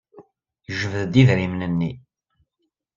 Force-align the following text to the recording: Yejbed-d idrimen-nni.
Yejbed-d 0.67 1.13
idrimen-nni. 1.21 1.91